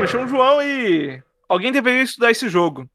[0.00, 2.88] me chamo João e alguém deveria estudar esse jogo.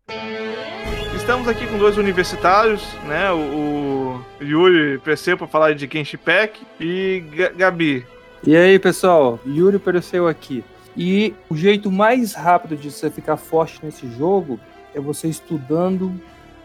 [1.16, 3.32] Estamos aqui com dois universitários, né?
[3.32, 8.06] O, o Yuri Perseu para falar de Genshin Pack e G Gabi.
[8.44, 9.40] E aí, pessoal?
[9.46, 10.64] Yuri Perseu aqui.
[10.98, 14.60] E o jeito mais rápido de você ficar forte nesse jogo
[14.96, 16.20] é você estudando,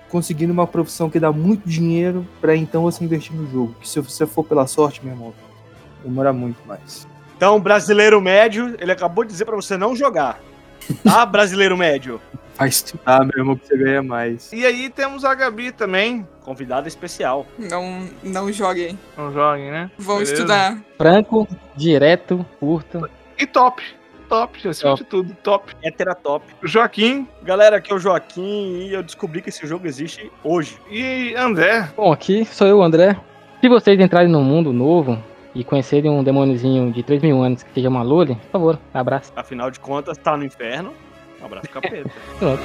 [0.09, 3.75] conseguindo uma profissão que dá muito dinheiro para então você investir no jogo.
[3.79, 5.35] Que se você for pela sorte, meu irmão,
[6.03, 7.07] demora muito mais.
[7.41, 10.39] Então, brasileiro médio, ele acabou de dizer para você não jogar.
[11.03, 12.21] Tá, brasileiro médio?
[12.55, 14.53] Vai estudar, meu irmão, que você ganha mais.
[14.53, 16.29] E aí temos a Gabi também.
[16.43, 17.47] Convidada especial.
[17.59, 18.99] Não, não joguem.
[19.17, 19.91] Não joguem, né?
[19.97, 20.35] Vão Beleza.
[20.35, 20.79] estudar.
[20.99, 23.09] Franco, direto, curto.
[23.39, 23.83] E top.
[24.29, 25.73] Top, acima de tudo, top.
[25.83, 26.45] Hétera top.
[26.63, 30.79] Joaquim Galera, aqui é o Joaquim e eu descobri que esse jogo existe hoje.
[30.91, 31.89] e André.
[31.97, 33.17] Bom, aqui sou eu, André.
[33.63, 35.19] Se vocês entrarem num mundo novo
[35.55, 39.33] e conhecerem um demôniozinho de 3 mil anos que seja uma Loli, por favor, abraço.
[39.35, 40.93] Afinal de contas, tá no inferno.
[41.41, 42.11] Um abraço, capeta.
[42.39, 42.63] Pronto.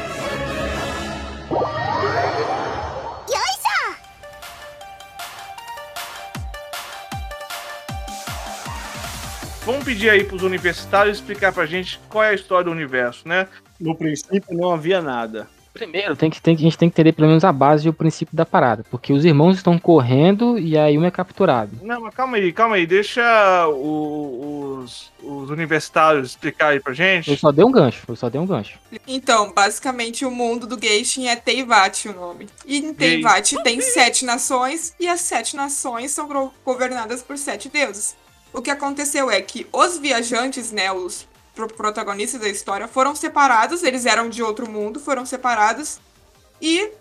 [9.66, 13.48] Vamos pedir aí pros universitários explicar pra gente qual é a história do universo, né?
[13.80, 15.48] No princípio não havia nada.
[15.76, 17.90] Primeiro, tem que, tem, que- a gente tem que entender pelo menos a base e
[17.90, 18.86] o princípio da parada.
[18.90, 21.72] Porque os irmãos estão correndo e aí um é capturado.
[21.84, 22.88] Não, mas calma aí, calma aí.
[22.88, 23.22] Deixa
[23.68, 27.36] o- os, os universitários explicar aí pra Eu gente.
[27.38, 28.80] só dei um gancho, eu só dei um gancho.
[29.06, 32.48] Então, basicamente, o mundo do Geishin é Teyvat o nome.
[32.66, 38.16] E em Teyvat tem sete nações, e as sete nações são governadas por sete deuses.
[38.54, 44.06] O que aconteceu é que os viajantes, né, os protagonistas da história, foram separados, eles
[44.06, 46.00] eram de outro mundo, foram separados,
[46.62, 46.92] e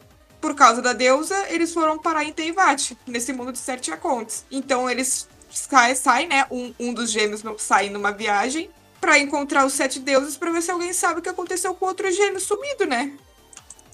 [0.40, 4.44] por causa da deusa, eles foram parar em Teyvat, nesse mundo de sete acontes.
[4.50, 8.70] Então eles saem, sai, né, um, um dos gêmeos sai numa viagem,
[9.04, 11.88] Pra encontrar os sete deuses pra ver se alguém sabe o que aconteceu com o
[11.88, 13.12] outro gêmeo sumido, né?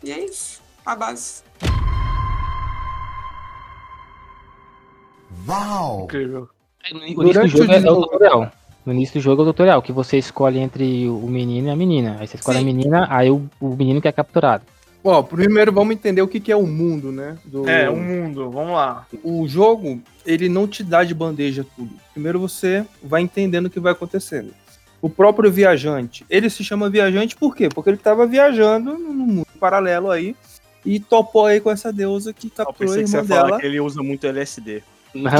[0.04, 0.62] E é isso.
[0.86, 1.42] A base.
[5.48, 6.04] Uau!
[6.04, 6.48] Incrível.
[6.92, 8.52] No início do jogo o é, é o tutorial.
[8.84, 11.76] No início do jogo é o tutorial, que você escolhe entre o menino e a
[11.76, 12.16] menina.
[12.18, 12.64] Aí você escolhe Sim.
[12.64, 14.64] a menina, aí o, o menino que é capturado.
[15.02, 17.38] Ó, primeiro vamos entender o que, que é o mundo, né?
[17.44, 17.68] Do...
[17.68, 19.06] É, um mundo, vamos lá.
[19.22, 21.90] O jogo, ele não te dá de bandeja tudo.
[22.12, 24.52] Primeiro você vai entendendo o que vai acontecendo.
[25.00, 27.70] O próprio viajante, ele se chama viajante por quê?
[27.70, 30.36] Porque ele estava viajando num mundo paralelo aí
[30.84, 33.36] e topou aí com essa deusa que Eu capturou a pensei que você irmã ia
[33.36, 34.82] falar dela que ele usa muito LSD.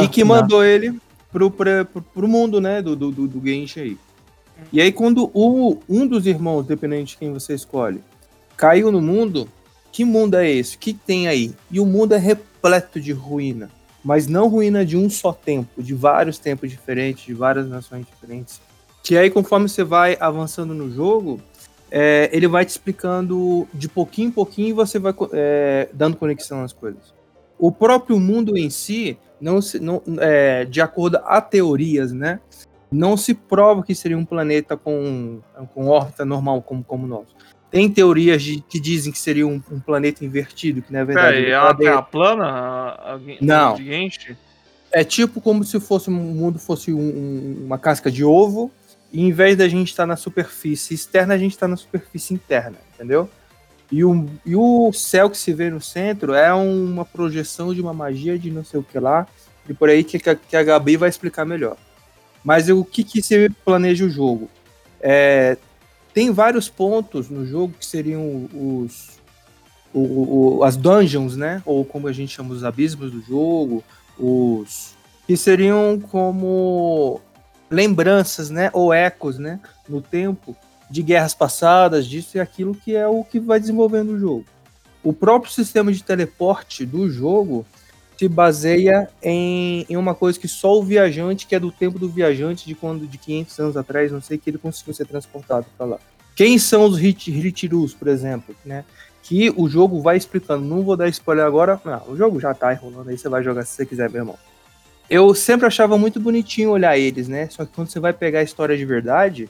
[0.03, 0.99] e que mandou ele
[1.33, 3.99] pro, pra- pro, mundo, né, do, do, do, Genshin aí.
[4.73, 8.03] E aí quando o, um dos irmãos, dependente de quem você escolhe,
[8.57, 9.49] caiu no mundo,
[9.93, 10.77] que mundo é esse?
[10.77, 11.55] O que tem aí?
[11.71, 13.71] E o mundo é repleto de ruína.
[14.03, 18.61] Mas não ruína de um só tempo, de vários tempos diferentes, de várias nações diferentes.
[19.03, 21.41] Que aí, conforme você vai avançando no jogo,
[21.91, 26.63] é, ele vai te explicando de pouquinho em pouquinho e você vai é, dando conexão
[26.63, 27.13] às coisas.
[27.61, 32.41] O próprio mundo em si, não se, não, é, de acordo a teorias, né?
[32.91, 35.41] Não se prova que seria um planeta com,
[35.75, 37.27] com órbita normal como, como nós.
[37.71, 41.43] Tem teorias de- que dizem que seria um, um planeta invertido, que na verdade Peraí,
[41.45, 42.45] ele é uma tá dentro- terra plana?
[42.47, 43.77] A- a- Não.
[44.91, 48.73] É tipo como se fosse um mundo fosse um- uma casca de ovo,
[49.13, 52.77] e em vez da gente estar na superfície externa, a gente está na superfície interna,
[52.95, 53.29] entendeu?
[53.91, 57.93] E o, e o céu que se vê no centro é uma projeção de uma
[57.93, 59.27] magia de não sei o que lá,
[59.69, 61.77] e por aí que, que a- Gabi vai explicar melhor.
[62.45, 64.49] Mas o que, que se planeja o jogo?
[65.01, 65.57] É,
[66.15, 69.19] tem vários pontos no jogo que seriam os,
[69.93, 71.61] o- o- as dungeons, né?
[71.67, 73.83] Ou como a gente chama os abismos do jogo,
[74.19, 74.95] os
[75.27, 77.21] que seriam como
[77.71, 80.57] lembranças, né, ou ecos, né, no tempo
[80.91, 84.45] de guerras passadas, disso e aquilo que é o que vai desenvolvendo o jogo.
[85.03, 87.65] O próprio sistema de teleporte do jogo
[88.19, 92.07] se baseia em, em uma coisa que só o viajante, que é do tempo do
[92.07, 95.87] viajante de quando de 500 anos atrás, não sei que ele conseguiu ser transportado para
[95.87, 95.99] lá.
[96.37, 98.85] Quem são os Hitirus, por exemplo, né?
[99.23, 100.65] Que o jogo vai explicando.
[100.65, 101.81] Não vou dar spoiler agora.
[101.85, 104.39] Não, o jogo já tá rolando aí, você vai jogar se você quiser, meu irmão.
[105.09, 107.49] Eu sempre achava muito bonitinho olhar eles, né?
[107.49, 109.49] Só que quando você vai pegar a história de verdade,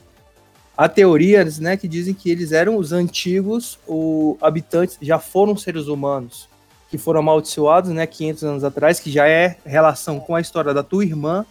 [0.77, 5.87] há teorias, né, que dizem que eles eram os antigos o, habitantes, já foram seres
[5.87, 6.49] humanos
[6.89, 10.83] que foram amaldiçoados, né, 500 anos atrás, que já é relação com a história da
[10.83, 11.45] tua irmã,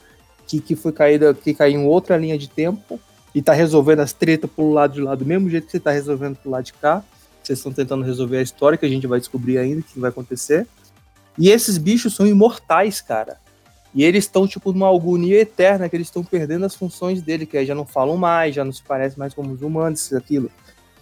[0.46, 3.00] que, que foi caída, que caiu em outra linha de tempo
[3.34, 5.92] e tá resolvendo as tretas pro lado de lá do mesmo jeito que você tá
[5.92, 7.02] resolvendo pro lado de cá.
[7.42, 10.10] Vocês estão tentando resolver a história que a gente vai descobrir ainda o que vai
[10.10, 10.66] acontecer.
[11.38, 13.38] E esses bichos são imortais, cara.
[13.94, 17.56] E eles estão, tipo, numa agonia eterna, que eles estão perdendo as funções dele, que
[17.56, 20.50] aí já não falam mais, já não se parecem mais como os humanos, aquilo.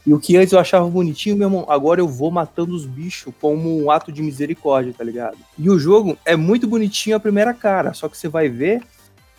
[0.07, 3.33] E o que antes eu achava bonitinho, meu irmão, agora eu vou matando os bichos
[3.41, 5.37] como um ato de misericórdia, tá ligado?
[5.59, 8.83] E o jogo é muito bonitinho a primeira cara, só que você vai ver,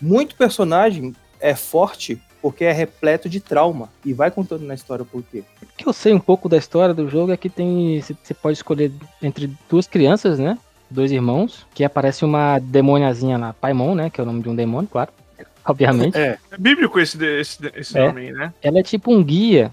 [0.00, 3.90] muito personagem é forte porque é repleto de trauma.
[4.04, 5.44] E vai contando na história por quê.
[5.62, 8.00] O que eu sei um pouco da história do jogo é que tem.
[8.00, 8.92] Você pode escolher
[9.22, 10.56] entre duas crianças, né?
[10.90, 14.10] Dois irmãos, que aparece uma demoniazinha lá, Paimon, né?
[14.10, 15.12] Que é o nome de um demônio, claro.
[15.64, 16.16] Obviamente.
[16.18, 18.06] É, é bíblico esse, esse, esse É.
[18.08, 18.52] nome aí, né?
[18.62, 19.72] Ela é tipo um guia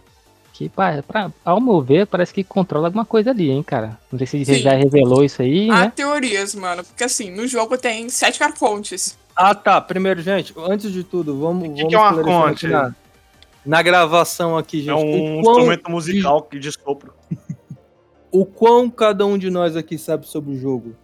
[0.54, 3.98] que, pra, pra- ao meu ver, parece que controla alguma coisa ali, hein, cara.
[4.12, 4.56] Não sei se Sim.
[4.62, 5.94] já revelou isso aí, Há né?
[5.96, 6.84] teorias, mano.
[6.84, 9.18] Porque assim, no jogo tem sete arcontes.
[9.36, 9.80] Ah, tá.
[9.80, 11.70] Primeiro, gente, antes de tudo, vamos.
[11.70, 12.68] O que vamos que é um arconte?
[12.68, 12.96] Na,
[13.66, 14.90] na gravação aqui, gente.
[14.90, 17.14] É um quão, instrumento musical que de sopro.
[18.32, 20.96] o quão cada um de nós aqui sabe sobre o jogo.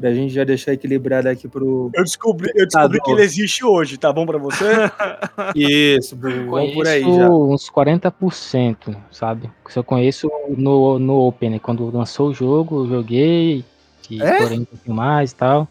[0.00, 1.90] Pra gente já deixar equilibrado aqui pro.
[1.92, 4.64] Eu descobri, eu descobri que ele existe hoje, tá bom pra você?
[5.54, 7.28] Isso, vamos por aí já.
[7.28, 9.50] uns 40%, sabe?
[9.68, 11.58] Se eu conheço no, no Open, né?
[11.58, 13.62] Quando lançou o jogo, eu joguei,
[14.08, 14.32] e É?
[14.32, 15.68] explorei um pouquinho mais e tal.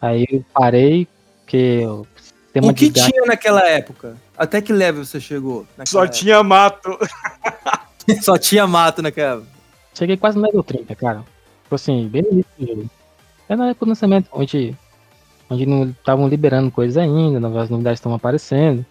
[0.00, 1.06] Aí eu parei,
[1.40, 4.16] porque o sistema O que de tinha naquela época?
[4.38, 5.66] Até que level você chegou?
[5.86, 6.18] Só época?
[6.18, 6.98] tinha mato.
[8.22, 9.42] Só tinha mato naquela.
[9.92, 11.24] Cheguei quase no level 30, cara.
[11.64, 12.90] Tipo assim, bem no início do jogo.
[13.48, 14.74] É na época do lançamento, onde,
[15.50, 18.84] onde não estavam liberando coisas ainda, novas novidades estão aparecendo.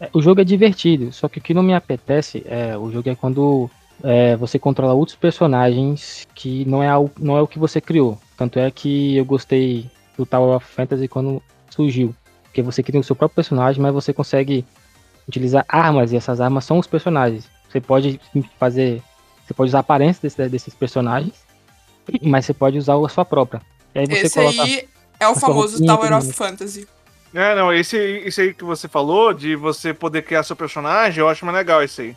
[0.00, 3.08] É, o jogo é divertido, só que o que não me apetece é o jogo
[3.08, 3.70] é quando
[4.02, 6.88] é, você controla outros personagens que não é,
[7.18, 8.18] não é o que você criou.
[8.36, 12.14] Tanto é que eu gostei do Tower of Fantasy quando surgiu.
[12.44, 14.64] Porque você cria o seu próprio personagem, mas você consegue
[15.26, 17.48] utilizar armas, e essas armas são os personagens.
[17.68, 18.20] Você pode
[18.58, 19.02] fazer.
[19.44, 21.34] Você pode usar a aparência desse- desses personagens,
[22.22, 23.60] mas você pode usar a sua própria.
[23.96, 24.62] E aí você Esse coloca.
[24.62, 24.88] aí
[25.18, 26.30] é o famoso Tower of.
[26.30, 26.86] Fantasy.
[27.34, 31.28] É, não, esse, esse aí que você falou, de você poder criar seu personagem, eu
[31.28, 32.16] acho mais legal esse aí.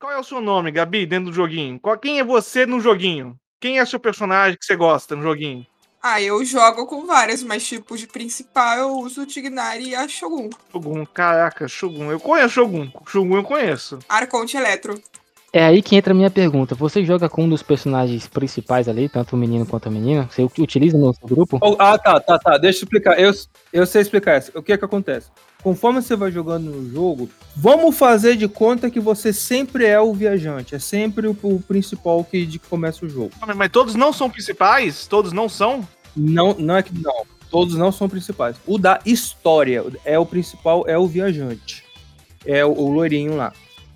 [0.00, 1.78] Qual é o seu nome, Gabi, dentro do joguinho?
[1.78, 3.36] Qual, quem é você no joguinho?
[3.60, 5.64] Quem é seu personagem que você gosta no joguinho?
[6.02, 10.08] Ah, eu jogo com vários, mas tipo, de principal eu uso o Tignari e a
[10.08, 10.50] Shogun.
[10.72, 12.10] Shogun, caraca, Shogun.
[12.10, 12.90] Eu conheço Shogun.
[13.06, 14.00] Shogun eu conheço.
[14.08, 15.00] Arconte Eletro.
[15.54, 16.74] É aí que entra a minha pergunta.
[16.74, 20.26] Você joga com um dos personagens principais ali, tanto o menino quanto a menina?
[20.30, 21.58] Você utiliza no seu grupo?
[21.60, 22.56] Oh, ah, tá, tá, tá.
[22.56, 23.20] Deixa eu explicar.
[23.20, 23.30] Eu,
[23.70, 24.50] eu sei explicar isso.
[24.54, 25.28] O que é que acontece?
[25.62, 30.14] Conforme você vai jogando no jogo, vamos fazer de conta que você sempre é o
[30.14, 30.74] viajante.
[30.74, 33.32] É sempre o, o principal que, de que começa o jogo.
[33.54, 35.06] Mas- todos não são principais?
[35.06, 35.86] Todos não são?
[36.16, 37.26] Não, não é que não.
[37.50, 38.56] Todos não são principais.
[38.66, 41.84] O da história é o principal, é o viajante.
[42.46, 43.52] É o, o loirinho lá.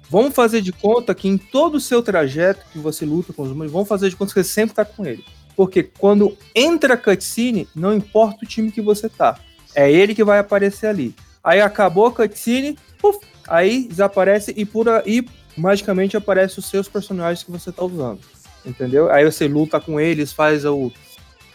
[0.09, 3.51] Vamos fazer de conta que em todo o seu trajeto que você luta com os
[3.51, 5.25] humanos, vamos fazer de conta que você sempre tá com ele.
[5.57, 9.39] Porque quando entra a cutscene, não importa o time que você tá.
[9.75, 11.15] É ele que vai aparecer ali.
[11.43, 13.19] Aí acabou a cutscene, puf,
[13.49, 15.27] aí desaparece e por aí
[15.57, 18.21] magicamente aparecem os seus personagens que você tá usando.
[18.65, 19.11] Entendeu?
[19.11, 20.93] Aí você luta com eles, faz o,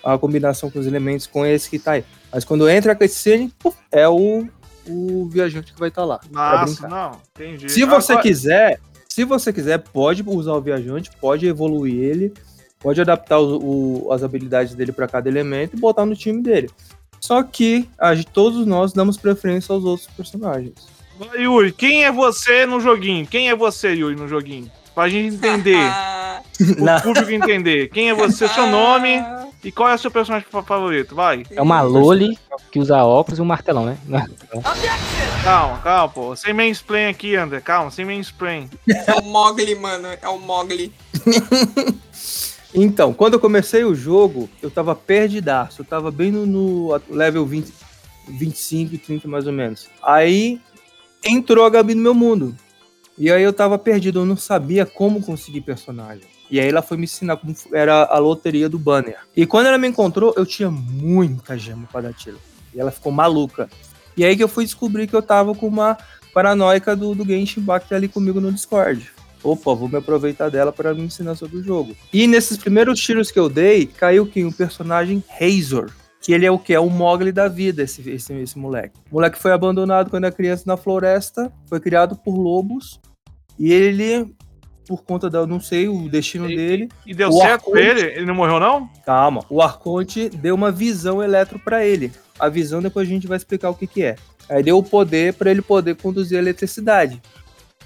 [0.03, 2.03] a combinação com os elementos com esse que tá aí.
[2.31, 4.47] Mas quando entra a cutscene, puf, é o,
[4.87, 6.19] o viajante que vai estar lá.
[6.19, 7.11] pra Nossa, não.
[7.35, 7.71] Entendi.
[7.71, 12.33] Se você Agora- quiser, se você quiser, pode usar o viajante, pode evoluir ele,
[12.79, 16.69] pode adaptar o- o- as habilidades dele para cada elemento e botar no time dele.
[17.19, 20.87] Só que a gente- todos nós damos preferência aos outros personagens.
[21.37, 23.27] Yuri, quem é você no joguinho?
[23.27, 24.71] Quem é você, Yuri, no joguinho?
[24.95, 25.77] Pra gente entender.
[26.87, 27.89] Ah, o público entender.
[27.89, 29.21] Quem é você, seu nome
[29.63, 31.15] e qual é o seu personagem fa- favorito?
[31.15, 31.43] Vai.
[31.51, 32.37] É uma Loli
[32.71, 33.97] que usa óculos e um martelão, né?
[35.43, 36.35] Calma, calma, pô.
[36.35, 37.61] Sem mansplain aqui, André.
[37.61, 38.69] Calma, sem mansplain.
[38.87, 40.07] É o Mogli, mano.
[40.21, 40.93] É o Mogli.
[42.73, 45.81] Então, quando eu comecei o jogo, eu tava perdidaço.
[45.81, 47.73] Eu tava bem no, no level 20,
[48.29, 49.89] 25, 30 mais ou menos.
[50.01, 50.61] Aí
[51.23, 52.55] entrou a Gabi no meu mundo.
[53.17, 56.23] E aí eu tava perdido, eu não sabia como conseguir personagem.
[56.51, 59.17] E aí ela foi me ensinar como era a loteria do banner.
[59.35, 62.37] E quando ela me encontrou, eu tinha muita gema tiro.
[62.75, 63.69] E ela ficou maluca.
[64.17, 65.97] E aí que eu fui descobrir que eu tava com uma
[66.33, 69.09] paranoica do, do Genshin Impact ali comigo no Discord.
[69.41, 71.95] Opa, vou me aproveitar dela para me ensinar sobre o jogo.
[72.13, 74.45] E nesses primeiros tiros que eu dei, caiu quem?
[74.45, 75.89] O personagem Razor.
[76.21, 76.73] Que ele é o que?
[76.73, 78.99] É o Mogli da vida, esse, esse, esse moleque.
[79.09, 82.99] O moleque foi abandonado quando era criança na floresta, foi criado por lobos.
[83.57, 84.31] E ele,
[84.87, 86.89] por conta da, eu não sei, o destino E- dele.
[87.05, 88.01] E deu O certo pra Arconte- ele?
[88.17, 88.89] Ele não morreu, não?
[89.05, 92.11] Calma, o Arconte deu uma visão eletro para ele.
[92.39, 94.15] A visão depois a gente vai explicar o que, que é.
[94.49, 97.21] Aí deu o poder para ele poder conduzir a eletricidade.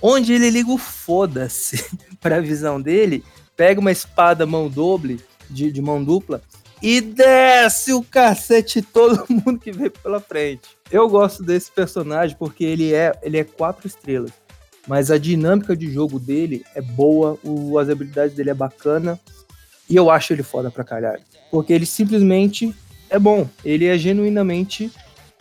[0.02, 1.84] Onde ele liga o foda-se
[2.22, 3.24] pra visão dele,
[3.56, 6.42] pega uma espada mão doble, de, de mão dupla,
[6.82, 10.70] e desce o cacete todo mundo que vem pela frente.
[10.92, 14.32] Eu gosto desse personagem porque ele é, ele é quatro estrelas.
[14.88, 19.20] Mas a dinâmica de jogo dele é boa, o, as habilidades dele é bacana.
[19.90, 21.22] E eu acho ele foda pra caralho.
[21.52, 22.76] Porque ele simplesmente
[23.10, 23.48] é bom.
[23.64, 24.92] Ele é genuinamente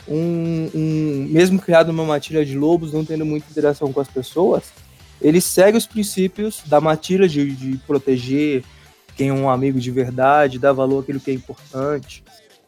[0.08, 1.28] um, um.
[1.30, 4.64] Mesmo criado numa matilha de lobos, não tendo muita interação com as pessoas,
[5.20, 8.64] ele segue os princípios da matilha de, de proteger
[9.16, 12.24] quem é um amigo de verdade, dar valor àquilo que é importante.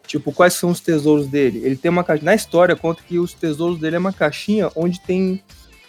[0.06, 1.60] Tipo, quais são os tesouros dele?
[1.64, 2.24] Ele tem uma caixa.
[2.24, 5.42] Na história, conta que os tesouros dele é uma caixinha onde tem,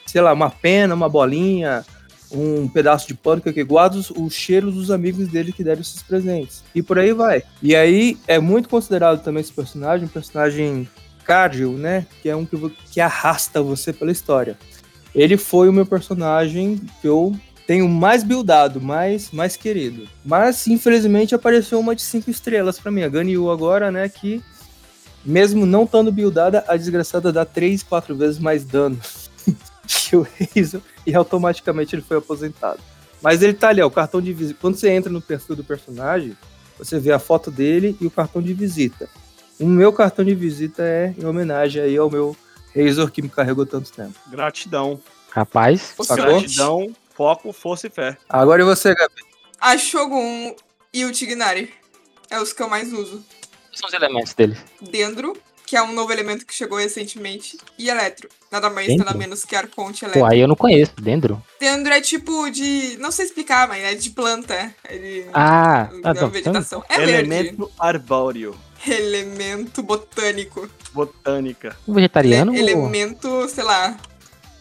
[0.07, 1.85] sei lá, uma pena, uma bolinha,
[2.31, 6.01] um pedaço de pano que guarda os, os cheiros dos amigos dele que deram esses
[6.01, 6.63] presentes.
[6.73, 7.43] E por aí vai.
[7.61, 10.87] E aí é muito considerado também esse personagem, um personagem
[11.23, 12.05] cardio, né?
[12.21, 12.57] Que é um que,
[12.91, 14.57] que arrasta você pela história.
[15.13, 17.35] Ele foi o meu personagem que eu
[17.65, 20.07] tenho mais buildado, mais, mais querido.
[20.23, 23.03] Mas, infelizmente, apareceu uma de cinco estrelas para mim.
[23.03, 24.07] A Ganyu agora, né?
[24.07, 24.41] Que,
[25.25, 28.97] mesmo não estando buildada, a desgraçada dá três, quatro vezes mais dano
[30.55, 32.79] Hazel e automaticamente ele foi aposentado.
[33.21, 34.59] Mas ele tá ali, ó, o cartão de visita.
[34.59, 36.37] Quando você entra no perfil do personagem,
[36.77, 39.09] você vê a foto dele e o cartão de visita.
[39.59, 42.35] O meu cartão de visita é em homenagem aí ao meu
[42.75, 44.13] Razor que me carregou tanto tempo.
[44.27, 45.01] Gratidão.
[45.31, 46.39] Rapaz, Sacou?
[46.39, 48.17] Gratidão, foco, força e fé.
[48.29, 49.21] Agora e você, Gabi?
[49.59, 50.55] A Shogun
[50.93, 51.73] e o Tignari.
[52.29, 53.23] É os que eu mais uso.
[53.67, 54.57] quais são os elementos dele?
[54.81, 55.35] Dendro,
[55.67, 58.29] que é um novo elemento que chegou recentemente, e Eletro.
[58.49, 59.05] Nada mais, Dendro?
[59.05, 60.25] nada menos que Arconte Pô, Eletro.
[60.25, 60.93] aí eu não conheço.
[60.99, 61.43] Dendro?
[61.59, 62.95] Dendro é tipo de.
[62.99, 64.73] Não sei explicar, mas é de planta.
[64.85, 65.25] É de.
[65.33, 66.27] Ah, tá, da tá.
[66.27, 66.83] vegetação.
[66.87, 67.11] É verde.
[67.13, 68.55] Elemento arbóreo.
[68.87, 70.69] Elemento botânico.
[70.93, 71.75] Botânica.
[71.85, 72.55] Um vegetariano?
[72.55, 73.97] Ele- ou- elemento, sei lá.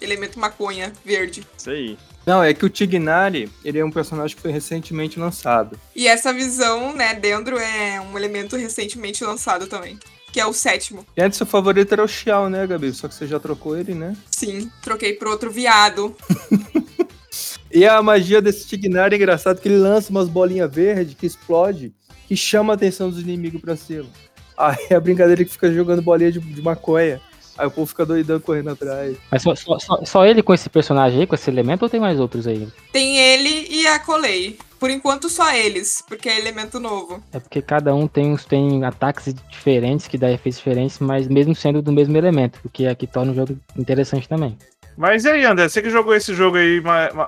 [0.01, 1.47] Elemento maconha, verde.
[1.57, 1.97] Isso aí.
[2.27, 5.79] Não, é que o Tignari, ele é um personagem que foi recentemente lançado.
[5.95, 9.97] E essa visão, né, Dendro é um elemento recentemente lançado também.
[10.37, 11.03] Que é o sétimo.
[11.17, 12.93] E antes, seu favorito era o Xiao, né, Gabi?
[12.93, 14.15] Só que você já trocou ele, né?
[14.31, 16.15] Sim, troquei por outro viado.
[17.71, 21.93] E a magia desse Tignari é engraçado que ele lança umas bolinhas verdes que explode,
[22.27, 24.07] que chama a atenção dos inimigos pra cima.
[24.57, 27.21] Aí é a brincadeira que fica jogando bolinha de, de maconha.
[27.59, 29.17] Aí o povo fica doidão correndo atrás.
[29.31, 32.01] Mas só, só, só, só ele com esse personagem aí, com esse elemento, ou tem
[32.01, 32.69] mais outros aí?
[32.93, 34.59] Tem ele e a Colei.
[34.79, 37.23] Por enquanto, só eles, porque é elemento novo.
[37.33, 41.55] É porque cada um tem, uns- tem ataques diferentes, que dá efeitos diferentes, mas mesmo
[41.55, 44.57] sendo do mesmo elemento, o que é que torna o jogo interessante também.
[44.95, 45.69] Mas e aí, André?
[45.69, 46.83] Você que jogou esse jogo aí,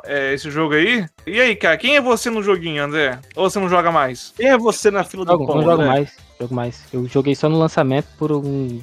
[0.05, 1.05] é, esse jogo aí?
[1.27, 3.19] E aí, cara, quem é você no joguinho, André?
[3.37, 4.33] Ou você não joga mais?
[4.37, 5.87] Quem é você na fila do Jogo, pão, não jogo né?
[5.89, 6.83] mais, jogo mais.
[6.93, 8.81] Eu joguei só no lançamento por um,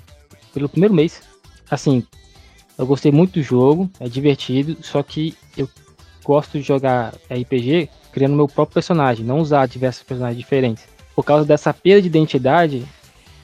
[0.53, 1.21] pelo primeiro mês.
[1.69, 2.03] Assim,
[2.77, 5.69] eu gostei muito do jogo, é divertido, só que eu
[6.23, 10.85] gosto de jogar RPG criando meu próprio personagem, não usar diversos personagens diferentes.
[11.15, 12.85] Por causa dessa perda de identidade,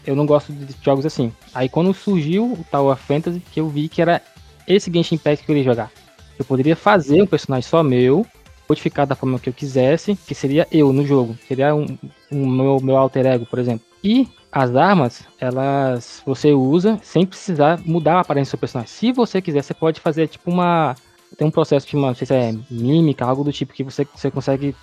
[0.05, 1.31] eu não gosto de jogos assim.
[1.53, 4.21] Aí quando surgiu o Tower Fantasy, que eu vi que era
[4.67, 5.91] esse Genshin Impact que eu queria jogar.
[6.39, 8.25] Eu poderia fazer um personagem só meu,
[8.67, 11.37] modificar da forma que eu quisesse, que seria eu no jogo.
[11.47, 11.85] Seria um,
[12.31, 13.85] um meu, meu alter ego, por exemplo.
[14.03, 18.91] E as armas, elas você usa sem precisar mudar a aparência do seu personagem.
[18.93, 20.95] Se você quiser, você pode fazer tipo uma.
[21.37, 24.29] Tem um processo uma, não sei se é mímica, algo do tipo, que você, você
[24.29, 24.75] consegue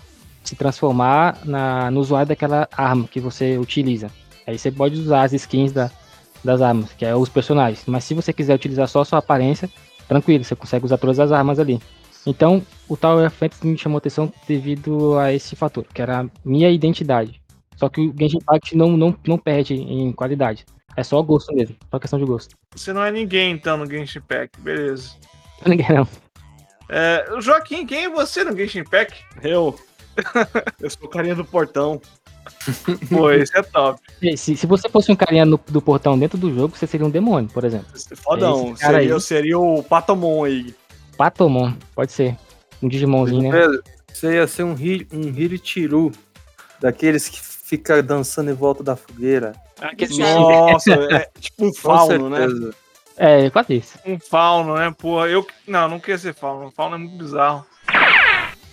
[0.43, 4.11] se transformar na, no usuário daquela arma que você utiliza.
[4.47, 5.91] Aí você pode usar as skins da,
[6.43, 7.83] das armas, que é os personagens.
[7.87, 9.69] Mas se você quiser utilizar só a sua aparência,
[10.09, 11.79] tranquilo, você consegue usar todas as armas ali.
[12.27, 16.71] Então, o Tower Fantasy me chamou atenção devido a esse fator, que era a minha
[16.71, 17.38] identidade.
[17.79, 20.67] Só que o Genshin Impact não, não, não perde em qualidade.
[20.97, 22.57] É só gosto mesmo, só questão de gosto.
[22.75, 24.61] Você não é ninguém, então, no Genshin Impact.
[24.61, 25.13] Beleza.
[25.65, 26.09] Ninguém não.
[26.89, 29.25] É, Joaquim, quem é você no Genshin Impact?
[29.43, 29.79] Eu.
[30.81, 32.01] Eu sou o carinha do portão.
[33.09, 34.01] Pô, esse é top.
[34.37, 37.11] Se, se você fosse um carinha no- do portão dentro do jogo, você seria um
[37.11, 37.87] demônio, por exemplo.
[38.17, 38.73] Fodão.
[38.73, 39.09] Esse cara Seria, aí.
[39.09, 40.75] eu seria o Patomon aí.
[41.17, 42.37] Patomon, pode ser.
[42.83, 43.79] Um Digimonzinho, né?
[44.13, 46.11] Você ia ser um, um Hiritiru,
[46.81, 49.53] daqueles que fica dançando em volta da fogueira.
[50.19, 52.39] Nossa, é tipo um fauno, né?
[52.39, 52.75] certeza.
[53.17, 53.99] É, quase isso.
[54.07, 54.95] Um fauno, né?
[54.97, 55.47] Porra, eu.
[55.67, 56.73] Não, não queria ser fauno.
[56.75, 57.67] Fauno é muito bizarro.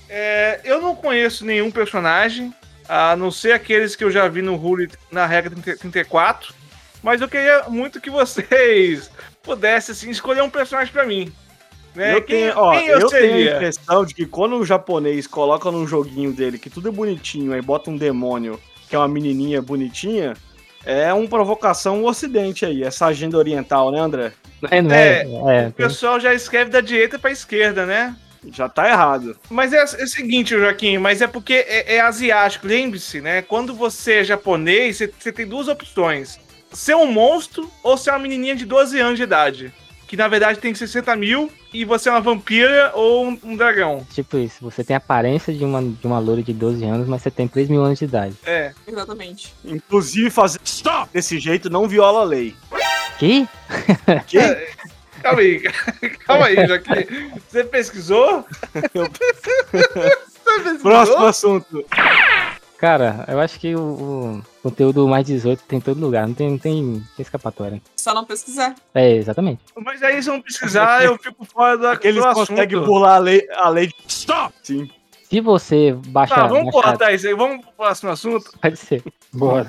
[0.07, 2.53] É, eu não conheço nenhum personagem,
[2.87, 6.53] a não ser aqueles que eu já vi no Hulu na regra 30 34.
[7.03, 9.11] Mas eu queria muito que vocês
[9.43, 11.31] pudessem assim, escolher um personagem pra mim.
[11.93, 12.13] Né?
[12.13, 15.27] Eu, quem, tenho, ó, quem eu, eu tenho a impressão de que quando o japonês
[15.27, 18.59] coloca num joguinho dele que tudo é bonitinho, aí bota um demônio
[18.89, 20.33] que é uma menininha bonitinha,
[20.85, 24.31] é uma provocação o ocidente aí, essa agenda oriental, né, André?
[24.69, 25.65] É, não é?
[25.65, 28.15] É, O pessoal já escreve da direita pra esquerda, né?
[28.51, 29.35] Já tá errado.
[29.49, 32.67] Mas é, é o seguinte, Joaquim, mas é porque é, é asiático.
[32.67, 33.41] Lembre-se, né?
[33.41, 36.39] Quando você é japonês, você, você tem duas opções:
[36.71, 39.73] ser um monstro ou ser uma menininha de 12 anos de idade.
[40.15, 44.07] Que na verdade tem 60 mil e você é uma vampira ou um, um dragão.
[44.13, 47.21] Tipo isso, você tem a aparência de uma, de uma loura de 12 anos, mas
[47.21, 48.33] você tem 3 mil anos de idade.
[48.45, 48.71] É.
[48.87, 49.53] Exatamente.
[49.65, 51.09] Inclusive, fazer Stop!
[51.11, 52.55] desse jeito não viola a lei.
[53.19, 53.45] Que?
[54.25, 54.39] Que?
[55.21, 55.63] Calma aí,
[56.25, 57.31] calma aí, Joaquim.
[57.49, 58.45] Você pesquisou?
[58.71, 59.09] Você
[59.73, 60.79] pesquisou?
[60.81, 61.85] Próximo assunto.
[62.77, 66.49] Cara, eu acho que o, o conteúdo mais 18 tem em todo lugar, não tem,
[66.51, 67.81] não tem, não tem escapatória.
[67.95, 68.75] Só não pesquisar.
[68.93, 69.61] É, exatamente.
[69.77, 72.85] Mas aí se não precisar, eu fico fora da, Aqueles do conseguem assunto.
[72.85, 74.53] burlar a lei, a lei de Stop!
[74.61, 74.89] Sim.
[75.23, 76.35] Se você baixar.
[76.35, 77.33] Tá, vamos baixar cortar isso aí.
[77.33, 78.51] Vamos pro próximo assunto?
[78.61, 79.03] Pode ser.
[79.33, 79.67] Bora.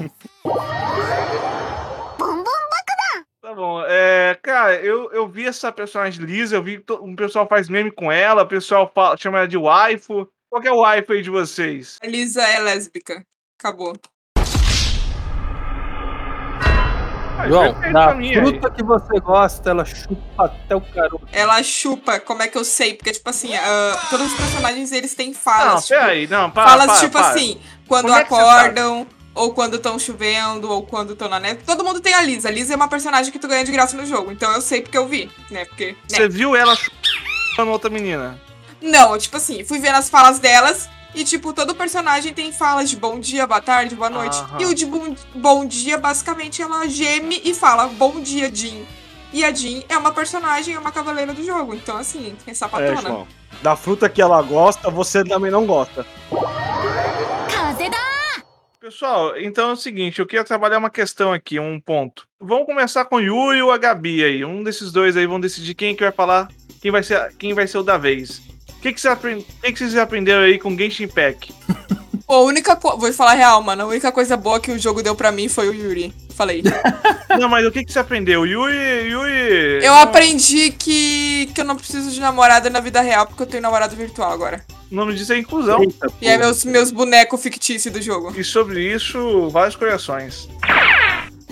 [3.41, 3.81] Tá bom.
[3.87, 7.91] É, cara, eu, eu vi essa personagem Lisa, eu vi que um pessoal faz meme
[7.93, 10.29] com ela, o pessoal fala- chama ela de waifu.
[10.57, 11.99] Qual que é o waifu aí de vocês?
[12.03, 13.23] A Lisa é lésbica.
[13.61, 13.93] Acabou.
[17.39, 18.37] Ah, João, perfeito da pra mim aí.
[18.37, 21.27] fruta que você gosta, ela chupa até o caroço.
[21.31, 22.95] Ela chupa, como é que eu sei?
[22.95, 25.87] Porque, tipo assim, ah, todos os personagens eles têm Não, falas.
[25.87, 27.29] tipo, peraí, não, para, falas para, tipo para.
[27.29, 31.65] assim, quando Como é acordam, ou quando estão chovendo, ou quando estão na neve.
[31.67, 32.49] Todo mundo tem a Lisa.
[32.49, 34.33] A Lisa é uma personagem que tu ganha de graça no jogo.
[34.33, 35.67] Então eu sei porque eu vi, né?
[35.67, 35.89] Porque.
[35.93, 35.97] né?
[36.09, 38.46] Você viu ela chupando outra menina?
[38.87, 40.89] Não, tipo assim, fui vendo as falas delas.
[41.15, 44.39] E, tipo, todo personagem tem falas de bom dia, boa tarde, boa noite.
[44.39, 44.61] Aham.
[44.61, 48.85] E o de bom, bom dia, basicamente, ela geme e fala bom dia, Jean.
[49.33, 51.75] E a Jean é uma personagem, é uma cavaleira do jogo.
[51.75, 53.01] Então, assim, é É, sapatona.
[53.01, 53.29] João.
[53.63, 56.07] Da fruta que ela gosta, você também não gosta.
[58.87, 62.25] Pessoal, então é o seguinte, eu queria trabalhar uma questão aqui, um ponto.
[62.41, 64.45] Vamos começar com o Yuri ou a Gabi aí.
[64.45, 66.49] Um desses dois aí vão decidir quem que vai falar,
[66.81, 68.41] quem vai ser, quem vai ser o da vez.
[68.87, 69.45] O que, que, você aprend...
[69.65, 71.53] que, que vocês aprenderam aí com Genshin Impact?
[72.25, 72.97] Pô, a única co...
[72.97, 73.83] Vou falar real, mano.
[73.83, 76.15] A única coisa boa que o jogo deu pra mim foi o Yuri.
[76.37, 76.63] Falei.
[77.37, 78.47] Não, mas o que, que você aprendeu?
[78.47, 79.11] Yuri.
[79.11, 79.85] Yuri.
[79.85, 83.47] Eu não- aprendi que, que eu não preciso de namorada na vida real, porque eu
[83.47, 84.65] tenho namorado virtual agora.
[84.91, 85.83] O nome disso é inclusão.
[85.83, 88.33] Eita, E é meus, meus bonecos fictícios do jogo.
[88.39, 90.49] E sobre isso, vários corações.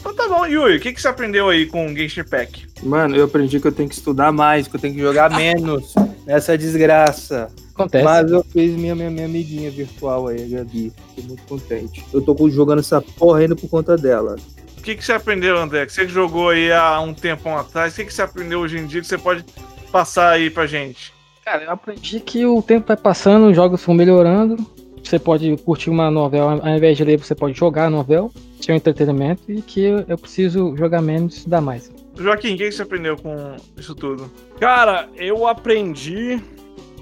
[0.05, 2.69] Então tá bom, Yuri, o que, que você aprendeu aí com Genshin Impact?
[2.83, 5.95] Mano, eu aprendi que eu tenho que estudar mais, que eu tenho que jogar menos
[6.27, 7.51] nessa desgraça.
[7.73, 8.05] Acontece.
[8.05, 10.93] Mas eu fiz minha, minha, minha amiguinha virtual aí, a Gabi.
[11.17, 12.05] Tô muito contente.
[12.13, 14.37] Eu tô jogando essa porra ainda por conta dela.
[14.77, 15.87] O que, que você aprendeu, André?
[15.87, 17.95] Que você jogou aí há um tempão atrás.
[17.95, 19.43] O que, que você aprendeu hoje em dia que você pode
[19.91, 21.15] passar aí pra gente?
[21.43, 24.57] Cara, eu aprendi que o tempo vai passando, os jogos vão melhorando.
[25.05, 28.73] Você pode curtir uma novela, ao invés de ler, você pode jogar a novela, ser
[28.73, 31.93] um entretenimento, e que eu, eu preciso jogar menos e estudar mais.
[32.17, 34.31] Joaquim, o que, que você aprendeu com isso tudo?
[34.59, 36.41] Cara, eu aprendi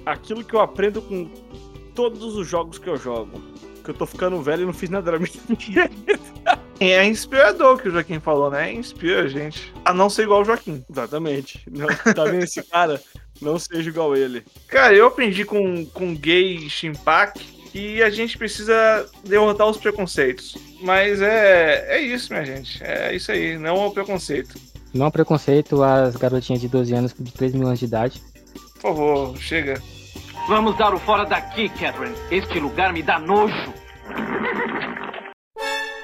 [0.04, 1.30] aquilo que eu aprendo com
[1.94, 3.40] todos os jogos que eu jogo.
[3.84, 5.90] Que eu tô ficando velho e não fiz nada da minha vida.
[6.80, 8.72] É inspirador o que o Joaquim falou, né?
[8.72, 10.84] Inspira a gente a não ser igual o Joaquim.
[10.90, 11.62] Exatamente.
[11.70, 13.00] Não, tá vendo esse cara?
[13.40, 14.42] Não seja igual ele.
[14.66, 20.54] Cara, eu aprendi com, com Gay Shimpak que a gente precisa derrotar os preconceitos.
[20.82, 22.82] Mas é, é isso, minha gente.
[22.85, 24.61] É isso aí, não é o preconceito.
[24.92, 28.22] Não há preconceito às garotinhas de 12 anos de 3 mil anos de idade.
[28.74, 29.82] Por favor, chega.
[30.48, 32.14] Vamos dar o fora daqui, Catherine.
[32.30, 33.72] Este lugar me dá nojo.